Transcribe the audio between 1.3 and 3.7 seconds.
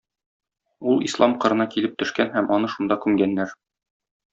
кырына килеп төшкән һәм аны шунда күмгәннәр.